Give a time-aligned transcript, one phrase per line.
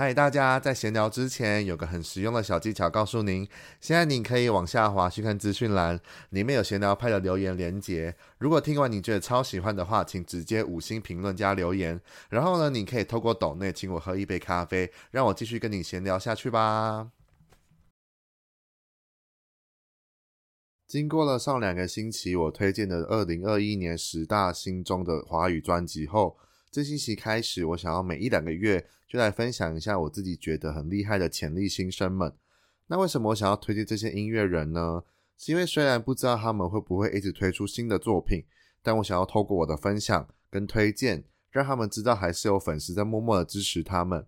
[0.00, 0.58] 嗨，大家！
[0.58, 3.46] 在闲聊之前，有个很实用的小技巧告诉您。
[3.82, 6.00] 现在你可以往下滑去看资讯栏，
[6.30, 8.16] 里面有闲聊派的留言连接。
[8.38, 12.00] 如果听完你觉得超喜欢的话，请直接五星评论加留言。
[12.30, 17.10] 然后呢，你可以透过抖内请我喝一杯咖啡，让我继续跟你闲聊下去吧。
[20.86, 26.38] 经过了上两个星期我推荐的二零二一年十大心中的华语专辑后，
[26.70, 28.86] 这星期开始，我想要每一两个月。
[29.10, 32.32] 就来分享一下我自己觉得很厉害的潜力新生们。
[32.86, 35.02] 那为什么我想要推荐这些音乐人呢？
[35.36, 38.44] 是因为虽然不知道他们会不会一直推出新的作品，
[38.84, 44.24] 但我想要透过我的分享跟推荐，让他们知道还是有粉丝在默默的支持他们，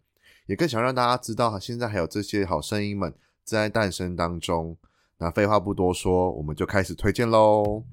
[0.46, 4.76] 也更想让大家知道现在还有这些好声音们在诞生当中。
[5.18, 7.84] 那废话不多说，我们就开始推荐喽。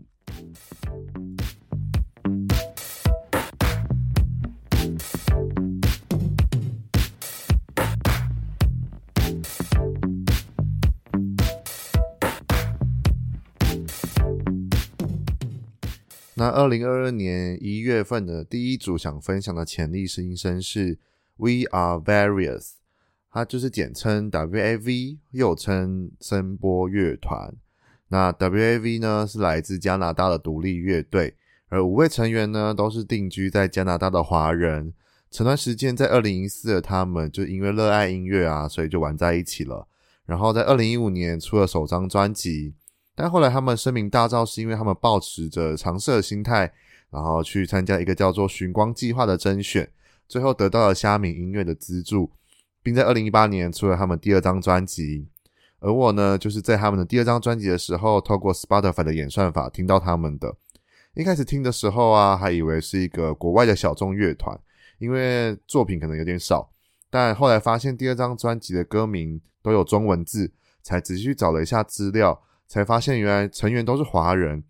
[16.39, 20.97] 那二零二二年一月份的第一组想分享的潜力新生是
[21.35, 22.75] We Are Various，
[23.29, 27.53] 它就是简称 WAV，又称声波乐团。
[28.07, 31.35] 那 WAV 呢是来自加拿大的独立乐队，
[31.67, 34.93] 而五位成员呢都是定居在加拿大的华人。
[35.29, 39.89] 前段时间在二零一四的他们就因为热爱音乐啊，所以就玩在一起了。
[40.25, 42.75] 然后在二零一五年出了首张专辑。
[43.21, 46.71] 但后来他们声名大噪，是因为他们抱持着尝试的心态，
[47.09, 49.91] 然后去参加一个叫做“寻光计划”的甄选，
[50.25, 52.31] 最后得到了虾米音乐的资助，
[52.81, 55.27] 并在二零一八年出了他们第二张专辑。
[55.81, 60.55] 而我呢，就是在他们的第二张专辑的时候，透过 Spotify 的演算法听到他们的。
[61.13, 64.57] 一开始听的时候啊，还以为是一个国外的小众乐团，
[64.97, 66.71] 因为作品可能有点少。
[67.09, 72.41] 但后来发现第二张专辑的歌名都有中文字，才仔细去找了一下资料。
[72.69, 74.63] 才发现原来成员都是华人，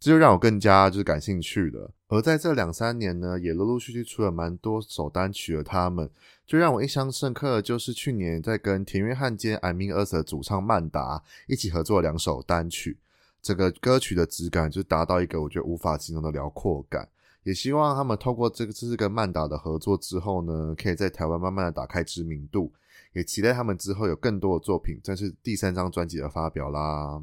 [0.00, 1.92] 这就让我更加就是感兴趣了。
[2.08, 6.10] 而在这两三年呢，也陆陆续续出了蛮多首单曲的他们，
[6.46, 12.98] 最让我印象深刻的就是去年在跟田约翰兼 I Mean Us 的主唱曼达一起合作两首单曲，
[13.40, 17.08] 整个歌曲的质感就达到一个我觉得无法形容的辽阔感。
[17.44, 22.72] 也希望他们透过这个这次跟曼达的合作之后呢，可以在台湾慢慢的打开知名度，
[23.14, 27.22] 也期待他们之后有更多的作品，这是第三张专辑的发表啦。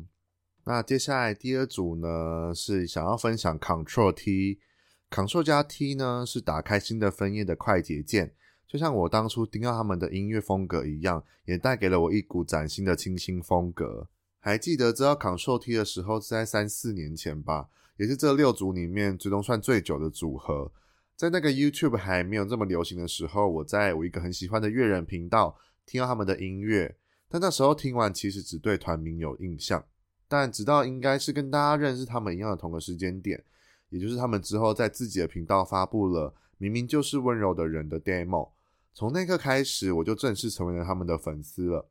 [0.69, 8.35] 那接下来第二组呢，是想要分享 Control T，Control 加 T 呢是打开新的分页的快捷键，
[8.68, 14.09] 就像我当初听到他们的音乐风格一样，也带给了我一股崭新的清新风格。
[14.40, 20.72] 还记得知道 Control T 的时候是在三四年前吧，也是这六组里面最终算最久的组合。
[21.16, 26.96] 在那个 YouTube 还没有这么流行的时候，我在我一个很喜欢的乐人频道听到他们的音乐，
[27.28, 29.84] 但那时候听完其实只对团名有印象。
[30.29, 33.44] 但直到应该是跟大家认识他们一样的同个时间点，
[33.90, 36.29] 也就是他们之后在自己的频道发布了
[36.59, 38.50] 《明明就是温柔的人》的 demo，
[38.94, 41.90] 从那刻开始我就正式成为了他们的粉丝了。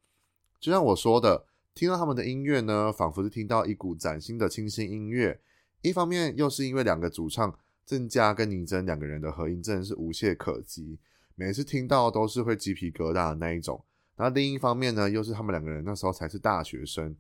[0.61, 5.41] 就像我说的，听到他们的音乐呢，仿佛是听到一股崭新的清新音乐。
[5.83, 10.99] 一方面又是因为两个主唱郑家跟倪真两个人的合音真的是无懈可击，
[11.35, 13.83] 每次听到都是会鸡皮疙瘩的那一种。
[14.17, 17.17] 那另一方面呢，又是他们两个人那时候才是大学生。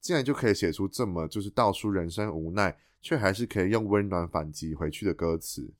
[0.00, 5.72] 竟然就可以写出这么就是道出人生无奈，却还是可以用温暖反击回去的歌词。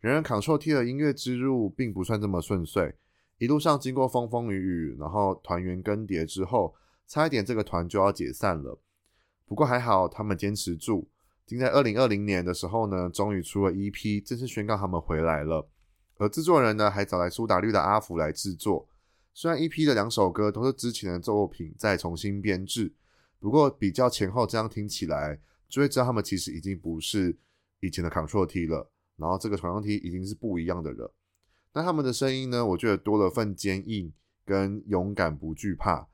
[0.00, 2.94] 然而，Control T 的音乐之路并不算这么顺遂，
[3.38, 6.74] 一路上经过风风雨雨，然后团员更迭之后，
[7.06, 8.78] 差一点这个团就要解散了。
[9.46, 11.08] 不过还好，他们坚持住，
[11.46, 15.68] 竟在二零二零年的时候呢，终于出了 EP，正式宣告他们回来了。
[16.16, 18.88] 而制作人呢，还找来苏打绿的阿福来制作。
[19.32, 22.92] 虽然 EP 的两首歌都是之前的作品再重新编制。
[23.40, 25.38] 不过比较前后，这样听起来
[25.68, 27.36] 就会知道他们其实已经不是
[27.80, 31.14] 以前的 Control T 了，然后这个 Control T 已经是不一样的了。
[31.72, 34.12] 那他们的声音呢，我觉得多了份坚硬
[34.44, 36.08] 跟勇敢，不惧怕。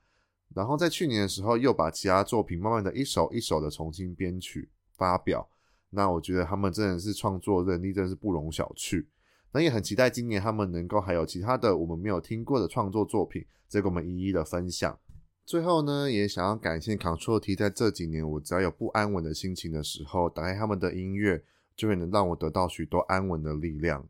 [0.54, 5.48] 然后在去年的时候，又把其他作品慢慢的一首一首的重新编曲发表。
[5.90, 9.06] 那我觉得他们真的是创作能力真是不容小觑。
[9.52, 14.98] 那也很期待今年他们能够还有其他的我们没有听过的创作作品，再给我们一一的分享。
[15.46, 21.44] 最后呢，也想要感谢 Control T，在这几年我只要有不安稳的心情的时候，打开他们的音乐，
[21.76, 24.08] 就会能让我得到许多安稳的力量。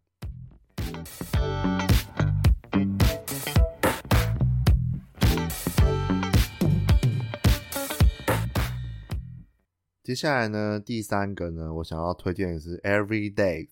[10.04, 13.70] 接下来呢，第三个呢，我想要推荐的是 Everyday。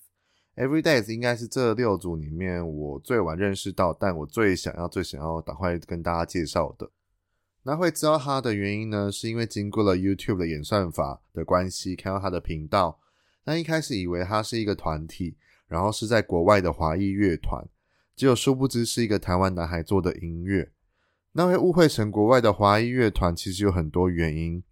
[0.56, 6.91] Every Days 应该是这六组里面我最晚认识到，但我最想要、最想要赶快跟大家介绍的。
[7.64, 12.99] 那会知道他的原因呢，是因为经过了 YouTube 的演算法的关系，看到他的频道。
[13.44, 15.37] 那一开始以为他是一个团体，
[15.69, 17.64] 然后是在国外的华裔乐团，
[18.14, 20.70] 结果殊不知是一个台湾男孩做的音乐。
[21.32, 24.62] 那会误会成国外的华裔乐团，其实有很多原因。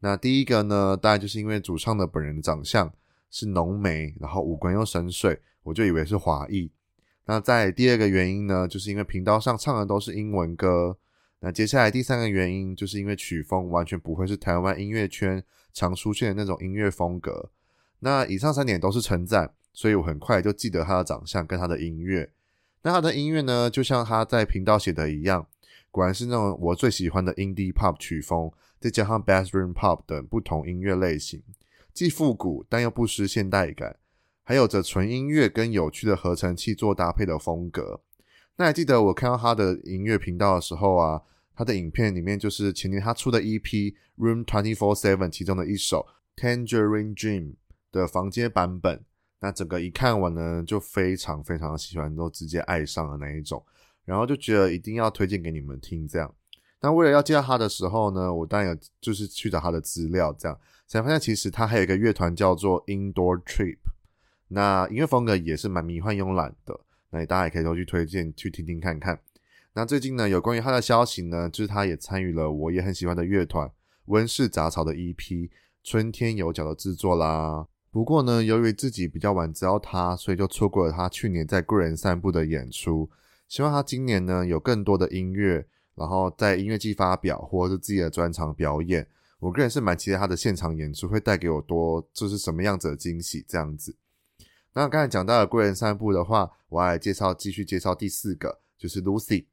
[0.00, 2.92] 那第一个呢，当然就是因为主唱的本人长相。
[3.34, 6.70] 是浓眉，然后五官又深邃，我就以为是华裔。
[7.24, 10.98] 那在第二个原因呢，就是因为频道上唱的都是英文歌。
[11.44, 15.42] 那接下来第三个原因，就是因为曲风完全不会是台湾音乐圈
[15.72, 17.50] 常出现的那种音乐风格。
[17.98, 22.30] 那以上三点都是称赞，所以我很快就记得他的长相跟他的音乐。
[22.82, 25.44] 那他的音乐呢，就像他在频道写的一样，
[25.90, 31.42] 果然是那种我最喜欢的 indie pop 曲风，再加上 bathroom pop 等不同音乐类型。
[31.92, 33.96] 既复古但又不失现代感，
[34.44, 38.00] 还有着纯音乐跟有趣的合成器做搭配的风格。
[38.56, 41.22] 那还记得我看到他的音乐频道的时候啊，
[41.54, 46.06] 他的影片里面就是前年他出的 EP Room 24/7其中的一首
[46.36, 47.54] Tangerine Dream
[47.90, 49.04] 的房间版本。
[49.40, 53.64] 那整个一看完呢，就非常非常喜欢，都直接爱上了那一种，
[54.04, 56.32] 然后就觉得一定要推荐给你们听这样。
[56.80, 60.56] 那为了要介绍他的时候呢，我当然有就是去找他的资料，这样
[60.86, 63.78] 才发现其实他还有一个乐团叫做 Indoor Trip，
[64.48, 69.18] 那音乐风格也是蛮迷幻慵懒的，那大家也可以都去推荐去听听看看。
[69.74, 73.70] 那最近呢，有关于他的消息呢，就是他也参与了我也很喜欢的乐团
[74.06, 75.50] 温室杂草的 EP
[75.82, 77.66] 春天有脚的制作啦。
[77.90, 83.10] 不过呢，由于自己比较晚知道他，所以就错过了他去年在贵人散步的演出。
[83.48, 85.66] 希望他今年呢有更多的音乐。
[85.94, 89.06] 然后在音乐季发表，或者是自己的专场表演，
[89.38, 93.94] 我个人是蛮期待他的现场演出会带给我多，就是什么样子的惊喜这样子。
[94.72, 99.44] 那刚才讲到了贵人散步的话，我还来介绍继续介绍第四个，就是 Lucy。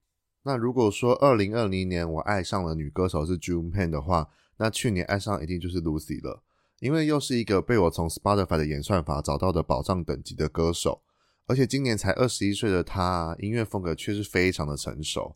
[0.44, 6.42] 那如果说二零二零年我爱上了女歌手是 June Pan 的话，那去年爱上一定就是 Lucy 了，
[6.80, 11.02] 因为又是一个被我从 Spotify 的演算法找到的宝藏等级的歌手，
[11.48, 15.36] 而且今年才二十一岁的她，音乐风格却是非常的成熟。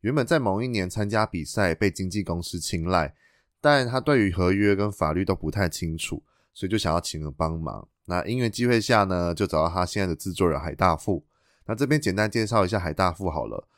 [0.00, 3.14] 原本在某一年参加比赛被经纪公司青睐，
[3.60, 6.22] 但他对于合约跟法律都不太清楚，
[6.54, 7.86] 所以就想要请人帮忙。
[8.06, 11.24] 那因缘机会下呢，就找到他现在的制作人海大富。
[11.66, 13.68] 那这边简单介绍一下海大富好了，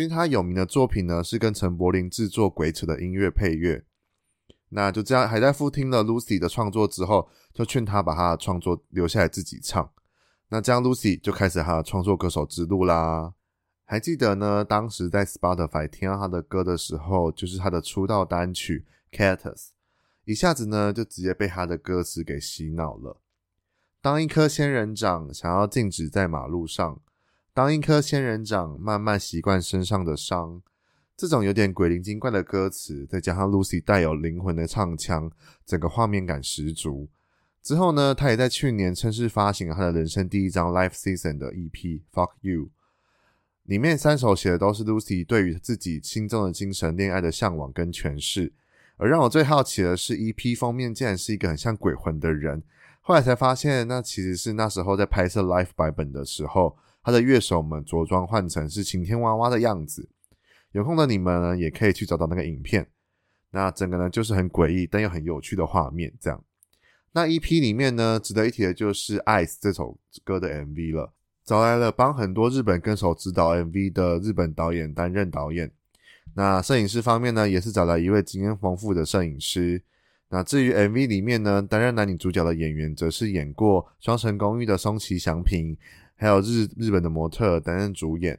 [0.00, 3.84] 因为他有名的作品呢是跟陈柏霖制作《鬼扯》的音乐配乐。
[4.70, 9.90] 那就这样，海大夫听了 Lucy 的创作之后，就劝他把他的创作留下来自己唱。
[10.48, 13.34] 那这样 Lucy 就开始他的创作歌手之路啦。
[13.84, 19.54] 还记得呢，当时在 Spotify 听到他的歌的时候，就是他的出道单曲《Cactus》，
[20.24, 23.20] 一下子呢就直接被他的歌词给洗脑了。
[24.00, 26.98] 当一颗仙人掌想要静止在马路上，
[27.54, 30.62] 当一颗仙人掌慢慢习惯身上的伤，
[31.14, 35.30] 这种有点鬼灵精怪的歌词，再加上 Lucy 带有灵魂的唱腔，
[35.66, 37.10] 整个画面感十足。
[37.62, 41.70] 之后呢，他也在去年正式发行了他的人生第一张 Live Season 的 EP
[42.10, 42.60] 《Fuck You》。
[43.64, 48.50] 里面三首写的都是 Lucy 对于自己心中的精神恋爱的向往跟诠释，
[48.96, 52.62] 而让我最好奇的是 EP 封面竟然是一个很像鬼魂的人，
[53.02, 60.08] 后来才发现那其实是那时候在拍摄 Live 版本的时候，他的乐手们着装换成是晴天娃娃的样子。
[60.72, 62.88] 有空的你们呢，也可以去找到那个影片。
[63.50, 66.42] 那整个呢就是很诡异但又很有趣的画面，这样。
[67.12, 71.12] 那 EP 里面呢，值得一提的就是《Ice》这首歌的 MV 了。
[71.44, 75.70] 找来了帮很多日本歌手指导 MV 的日本导演担任导演。
[76.34, 79.82] 那摄影师方面呢，也是找来一位经验丰富的摄影师。
[80.30, 85.76] 那至于 MV 里面呢，担任男女主角的演员，则是演过《双城公寓》的松崎祥平，
[86.16, 88.38] 还有日日本的模特担任主演。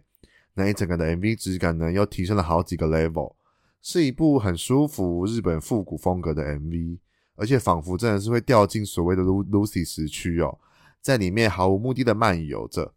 [0.54, 3.36] 那一整个的 MV 质感呢，又提升了好几个 level，
[3.82, 7.00] 是一部很舒服日本复古风格的 MV，
[7.36, 10.60] 而且仿佛真的是会掉进所谓的 Lucy 时区哦。
[11.02, 12.94] 在里面毫无目的的漫游着。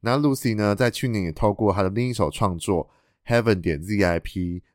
[0.00, 2.90] 那 Lucy 呢，在去年也透过她的另一首创作
[3.30, 4.20] 《Heaven 点 ZIP》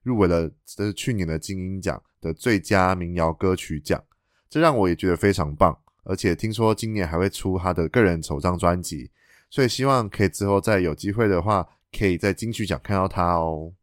[0.04, 4.04] 入围了这是去年的金音奖的最佳民谣歌曲奖，
[4.50, 5.78] 这让我也觉得非常棒。
[6.04, 9.12] 而且听说今年还会出她的个人首张专辑，
[9.52, 13.74] 所以希望可以之后再有机会的话，可以在金曲奖看到他哦。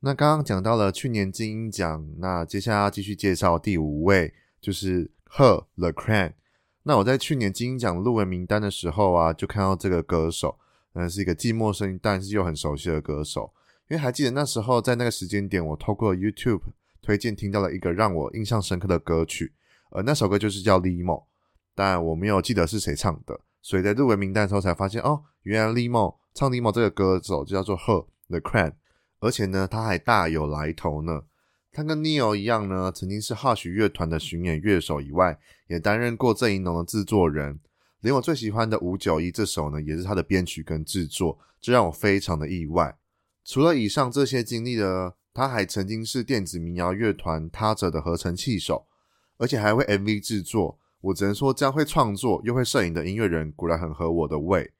[0.00, 6.32] 那刚刚讲到了去年金音奖，那接下来要继续介绍第五位，就是 Her The Cran。
[6.82, 10.58] 那我在去年金音奖入围名单的时候啊，就看到这个歌手，
[10.94, 13.52] 嗯，是一个既陌生但是又很熟悉的歌手，
[13.88, 16.62] 因为还记得那时候在那个时间点，我透过 YouTube
[17.02, 19.52] 推荐听到了一个让我印象深刻的歌曲，
[19.90, 21.20] 而那首歌就是叫《Limo》，
[21.74, 28.72] 但我没有记得是谁唱的，所以在入围名单的时候才发现，哦，原来 Limo 唱 Limo 这个歌手就叫做 Her The Cran，
[29.20, 31.22] 而且呢，他还大有来头呢。
[31.72, 35.38] 他跟 Neil 一样呢，曾经是 Hush 乐团的巡演乐手以外，
[35.68, 37.60] 也担任过郑宜农的制作人。
[38.00, 42.96] 连我最喜欢的《五九一》这首呢，也是他的编曲跟制作，这让我非常的意外。
[43.46, 48.88] 除了以上这些经历呢，他还曾经是电子民谣乐团他者的合成器手，
[49.38, 50.80] 而且还会 MV 制作。
[51.00, 54.72] 我只能说，这样会创作又会摄影的音乐人，果然很合我的胃。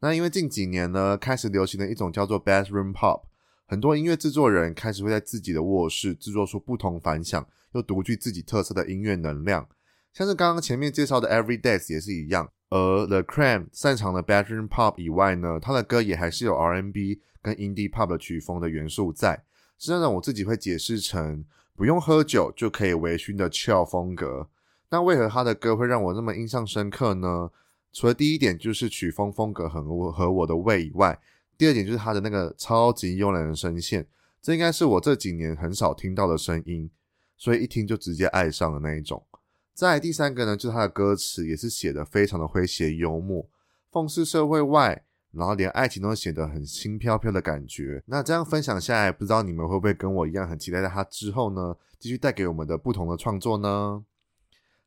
[0.00, 3.22] 那因为近几年呢，开始流行的一种叫做 Bedroom Pop。
[3.68, 9.68] 很多音乐制作人开始会在自己的卧室制作出不同凡响又独具自己特色的音乐能量，
[10.12, 12.50] 像是刚刚前面介绍的 Everydays 也是一样。
[12.72, 19.44] 而 The Cram 擅长的 Bedroom Pop 以外呢，他的歌也还是有 R&B 跟 Indie Pop 的曲风的元素在，
[19.78, 21.44] 是那种我自己会解释成
[21.76, 24.48] 不用喝酒就可以微醺的 Chill 风格。
[24.88, 27.50] 那为何他的歌会让我那么印象深刻呢？
[27.92, 31.20] 除了第一点就是曲风风格很合我的胃以外。
[31.58, 34.06] 第二点就是他的那个超级慵懒的声线，
[34.40, 36.90] 这应该是我这几年很少听到的声音，
[37.36, 39.22] 所以一听就直接爱上的那一种。
[39.74, 43.48] 再第三个呢，就是他的歌词也是写的非常的诙谐幽默，
[43.90, 48.02] 讽刺社会外，然后连爱情都写得很轻飘飘的感觉。
[48.06, 54.04] 那这样分享下来，不知道你们会不会跟我一样很期待在他之后呢，继续带给我们的不同的创作呢？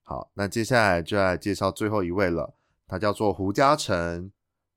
[0.04, 2.54] 好，那接下来就来介绍最后一位了，
[2.88, 4.32] 他叫做胡嘉诚。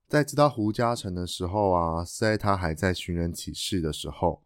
[0.08, 4.42] 在知道胡嘉诚的时候啊，在他还在寻人启事的时候。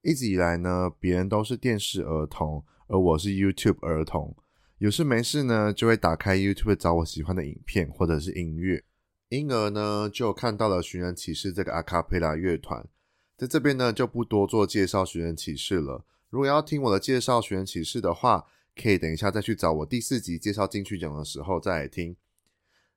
[0.00, 4.34] 一直以来呢，别人都是电视儿童，而我是 YouTube 儿童。
[4.82, 8.82] 有事没事呢，就会打开 YouTube 找我喜欢的影片或者是音乐，
[9.28, 12.84] 因而呢，就看到了寻人启事这个阿卡贝拉乐团。
[13.36, 16.04] 在这边呢，就不多做介绍寻人启事了。
[16.30, 22.16] 如果要听我的介绍寻人启事的话，可以等一下再去找我第四集介绍金曲奖的时候再来听。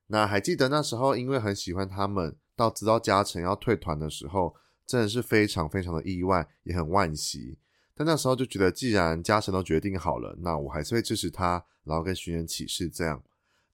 [0.08, 7.58] 那还记得那时候，因为很喜欢他们，到知道嘉诚要退团的时候，真的是非常非常的意外，也很惋惜。
[7.98, 13.22] 但那时候就觉得，既然嘉诚都决定好了，那我还是会支持他，然后跟寻人启事这样。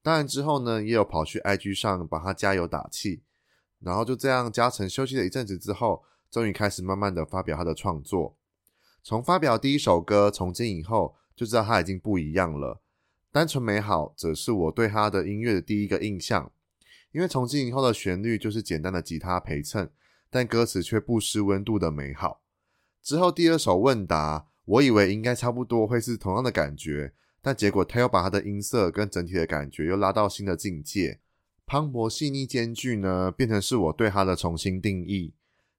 [0.00, 3.24] 当然之后呢，也有跑去 IG 上帮他加油打气。
[3.80, 8.36] 然后就这样，嘉诚休息了一阵子之后，终于开始慢慢的发表他的创作。
[9.02, 12.80] 从发表第一首歌《从今以后》，就知道他已经不一样了。
[13.32, 16.52] 单纯美好，则是我对他的音乐的第一个印象。
[17.10, 19.90] 因为从今以后的旋律就是简单的吉他陪衬，
[20.30, 22.41] 但歌词却不失温度的美好。
[23.02, 31.18] 之后第二首问答，我以为应该差不多会是同样的感觉，但结果他又把他的音色跟整体的感觉又拉到新的境界，
[31.66, 35.34] 磅礴细腻兼具呢，变成是我对他的重新定义。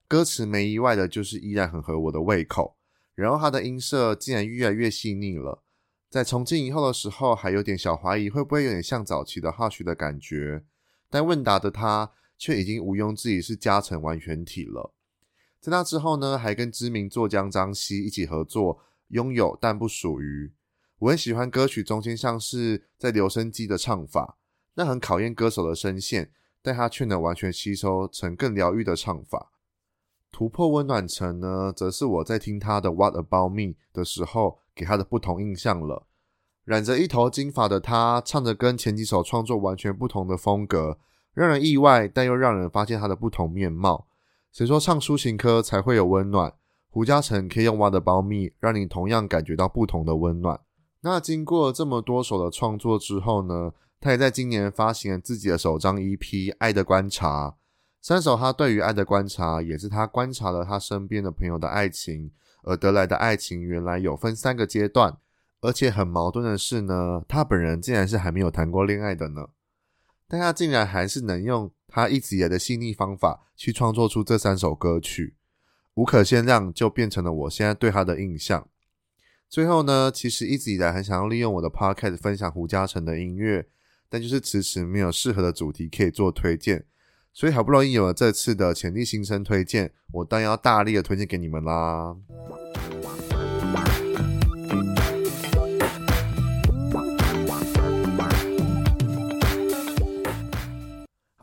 [0.09, 2.75] 歌词没意外的就是依然很合我的胃口，
[3.15, 5.63] 然后他的音色竟然越来越细腻了。
[6.09, 10.63] 在从今以后的时候，还有点小怀疑会不会有点像早期的 Hush 的感觉，
[11.09, 14.93] 但问答的他却已经毋庸置疑是加成完全体了。
[15.63, 20.51] 在那之后呢，还跟知名作家张希一起合作，拥有但不属于。
[20.99, 24.37] 我很喜欢歌曲中间像是在留声机的唱法，
[24.73, 26.29] 那很考验歌手的声线，
[26.61, 29.53] 但他却能完全吸收成更疗愈的唱法。
[30.33, 34.59] 突破温暖层呢，则是我在听他的 What About Me 的时候。
[34.75, 36.07] 给他的不同印象了。
[36.65, 40.97] 染着一头金发的他，唱着跟前几首创作完全不同的风格，
[41.35, 44.07] 让人意外，但又让人发现他的不同面貌。
[44.53, 46.53] 谁说唱抒情歌才会有温暖？
[46.91, 50.59] 胡嘉诚可以用《蛙的苞蜜》让你同样感觉到不同的温暖。
[51.01, 56.19] 那经过这么多首的创作之后呢，他也在今年发行了自己的首张 EP
[56.59, 57.47] 《爱的观察》。
[57.99, 62.29] 三首他对于爱的观察，也是他观察了他身边的朋友的爱情。
[62.61, 65.17] 而得来的爱情原来有分三个阶段，
[65.61, 69.47] 而且很矛盾的是呢，他本人竟然是还没有谈过恋爱的呢，
[70.27, 75.35] 但他竟然还是能用他一直以来的细腻方法去创作出这三首歌曲，
[75.93, 78.67] 无可限量，就变成了我现在对他的印象。
[79.47, 83.67] 最后呢，其实一直以来很想要利用我的 podcast 分享胡嘉诚的音乐，
[84.09, 86.83] 但就是迟迟没有适合的主题可以做推荐。
[87.31, 92.15] 所以好不容易有了这次的潜力新生推荐，我当然要大力的推荐给你们啦。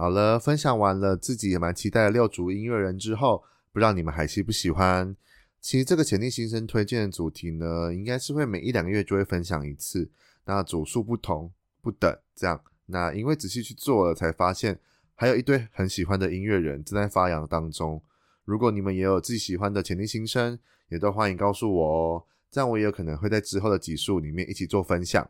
[0.00, 5.14] 好了，分享完了自己也蛮期待的六组音乐人之后，不知道你们还喜不喜欢？
[5.61, 10.11] 其实这个潜力新生推荐的主题呢，应该是会每一两个月就会分享一次，
[10.47, 11.52] 那组数不同
[11.83, 12.59] 不等这样。
[12.87, 14.80] 那因为仔细去做了，才发现。
[15.14, 18.02] 还有一堆很喜欢的音乐人正在发扬当中。
[18.47, 25.28] 如果你们也有自己喜欢的潜力新生，也都欢迎告诉我哦，这样我也有可能会在之后的集数里面一起做分享。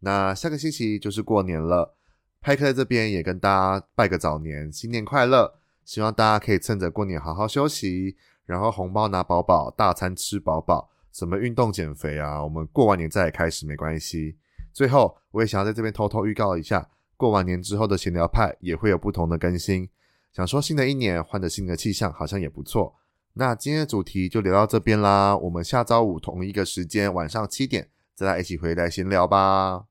[0.00, 1.96] 那下个星期就是过年了，
[2.40, 5.54] 派克在这边也跟大家拜个早年，新年快乐！
[5.84, 14.36] 希望大家可以趁着过年好好休息，然后红包拿饱饱，大餐吃饱饱，什么运动减肥啊，我们过完年再开始没关系。
[14.72, 19.88] 最后，我也想要在这边偷偷预告一下，过完年之后的闲聊派也会有不同的更新。
[20.32, 22.96] 想说新的一年换着新的气象，好像也不错。
[23.34, 29.84] 那今天的主题就聊到这边啦，我们下周五同一个时间晚上七点再来一起回来闲聊吧。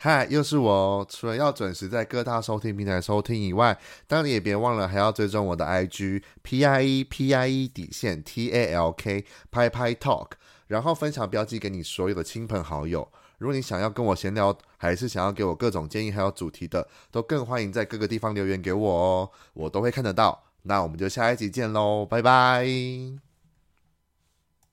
[0.00, 1.06] 嗨，又是我哦。
[1.10, 3.76] 除了要准时在各大收听平台收听以外，
[4.06, 10.30] 当然也别忘了还要追踪我的 IG P I E P I E 底线 T A L K 拍拍 Talk，
[10.68, 13.10] 然后分享标记给你所有的亲朋好友。
[13.38, 20.42] 如果你想要跟我闲聊，还是想要给我各种建议还有主题的，都更欢迎在各个地方留言给我哦，我都会看得到。
[20.62, 23.27] 那我们就下一集见喽，拜拜。